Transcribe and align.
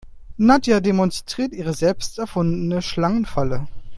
Nadja 0.39 0.79
demonstriert 0.81 1.53
ihre 1.53 1.75
selbst 1.75 2.17
erfundene 2.17 2.81
Schlangenfalle. 2.81 3.67